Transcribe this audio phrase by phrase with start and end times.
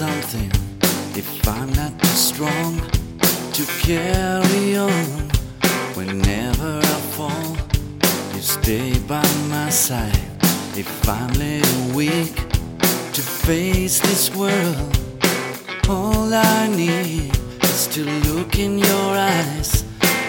[0.00, 2.80] if I'm not too strong
[3.52, 5.30] to carry on.
[5.94, 7.56] Whenever I fall,
[8.34, 10.18] you stay by my side.
[10.76, 12.34] If I'm little weak
[13.12, 14.98] to face this world,
[15.88, 17.30] all I need
[17.62, 19.84] is to look in your eyes.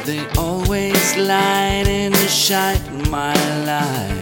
[0.06, 3.34] They always light and shine my
[3.66, 4.15] life.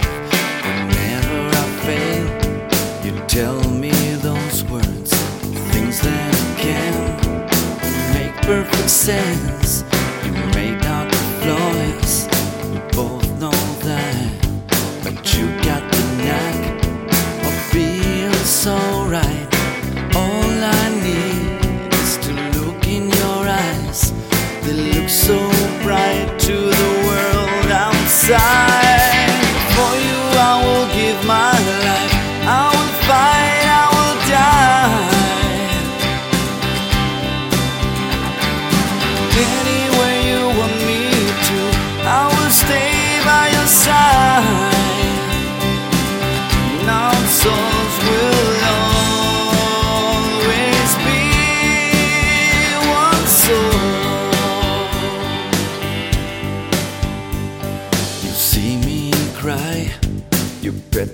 [8.45, 9.83] Perfect sense.
[10.25, 12.27] You made out the flawless,
[12.71, 13.57] we both know
[13.87, 14.31] that.
[15.03, 16.85] But you got the knack
[17.47, 18.75] of being so
[19.07, 19.47] right.
[20.15, 24.11] All I need is to look in your eyes.
[24.63, 25.37] They look so
[25.81, 29.31] bright to the world outside.
[29.75, 31.52] For you, I will give my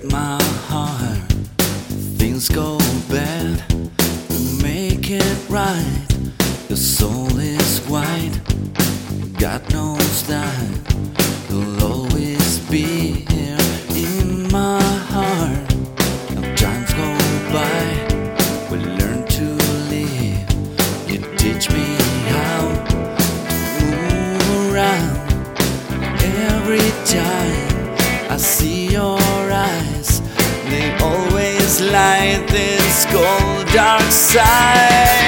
[0.02, 1.32] you my heart.
[2.18, 3.62] Things go bad,
[4.30, 6.06] we make it right.
[6.68, 8.40] Your soul is white,
[9.38, 10.89] God knows that
[31.80, 35.19] light this cold dark side.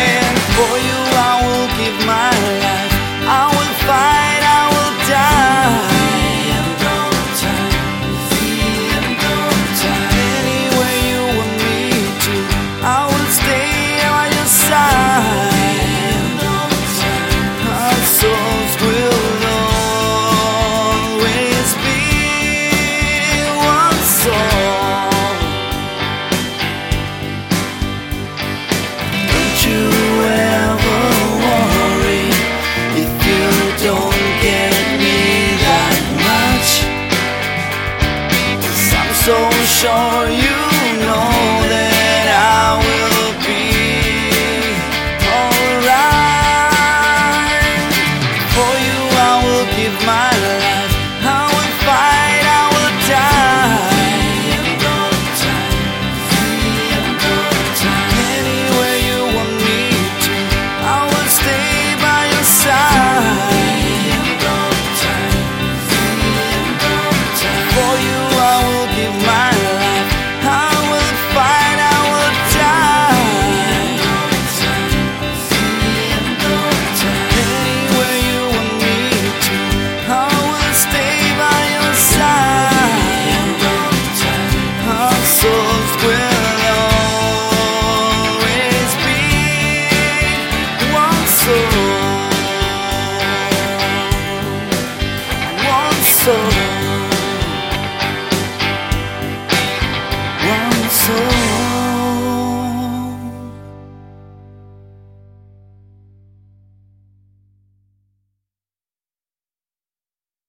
[96.24, 96.61] soul